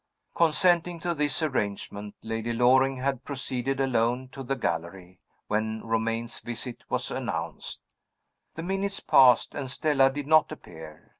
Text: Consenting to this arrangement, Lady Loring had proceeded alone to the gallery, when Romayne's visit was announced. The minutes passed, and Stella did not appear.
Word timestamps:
Consenting 0.33 0.99
to 1.01 1.13
this 1.13 1.43
arrangement, 1.43 2.15
Lady 2.23 2.53
Loring 2.53 2.97
had 2.97 3.23
proceeded 3.23 3.79
alone 3.79 4.29
to 4.29 4.41
the 4.41 4.55
gallery, 4.55 5.19
when 5.45 5.83
Romayne's 5.85 6.39
visit 6.39 6.81
was 6.89 7.11
announced. 7.11 7.81
The 8.55 8.63
minutes 8.63 8.99
passed, 8.99 9.53
and 9.53 9.69
Stella 9.69 10.11
did 10.11 10.25
not 10.25 10.51
appear. 10.51 11.09